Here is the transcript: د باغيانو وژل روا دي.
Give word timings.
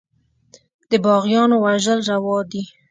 د 0.89 0.91
باغيانو 1.05 1.55
وژل 1.65 1.99
روا 2.11 2.37
دي. 2.51 2.63